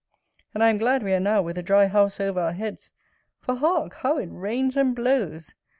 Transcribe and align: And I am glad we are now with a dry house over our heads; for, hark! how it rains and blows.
And 0.55 0.63
I 0.63 0.69
am 0.71 0.79
glad 0.79 1.03
we 1.03 1.13
are 1.13 1.19
now 1.19 1.43
with 1.43 1.59
a 1.59 1.61
dry 1.61 1.85
house 1.85 2.19
over 2.19 2.39
our 2.39 2.53
heads; 2.53 2.89
for, 3.39 3.53
hark! 3.57 3.97
how 3.97 4.17
it 4.17 4.29
rains 4.31 4.75
and 4.75 4.95
blows. 4.95 5.53